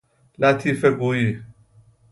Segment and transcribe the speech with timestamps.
[0.39, 1.41] لطیفه گویی